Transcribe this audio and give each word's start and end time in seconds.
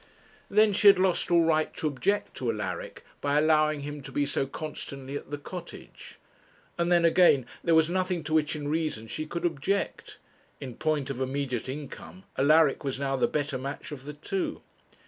Then 0.49 0.73
she 0.73 0.87
had 0.87 0.97
lost 0.97 1.29
all 1.29 1.43
right 1.43 1.71
to 1.75 1.85
object 1.85 2.33
to 2.37 2.49
Alaric, 2.51 3.03
by 3.21 3.37
allowing 3.37 3.81
him 3.81 4.01
to 4.01 4.11
be 4.11 4.25
so 4.25 4.47
constantly 4.47 5.15
at 5.15 5.29
the 5.29 5.37
Cottage; 5.37 6.17
and 6.75 6.91
then 6.91 7.05
again, 7.05 7.45
there 7.63 7.75
was 7.75 7.87
nothing 7.87 8.23
to 8.23 8.33
which 8.33 8.55
in 8.55 8.67
reason 8.67 9.05
she 9.05 9.27
could 9.27 9.45
object. 9.45 10.17
In 10.59 10.73
point 10.73 11.11
of 11.11 11.21
immediate 11.21 11.69
income, 11.69 12.23
Alaric 12.35 12.83
was 12.83 12.99
now 12.99 13.15
the 13.15 13.27
better 13.27 13.59
match 13.59 13.91
of 13.91 14.05
the 14.05 14.13
two. 14.13 14.63